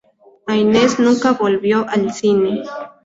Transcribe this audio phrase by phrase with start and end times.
[0.47, 2.63] Haines nunca volvió al cine.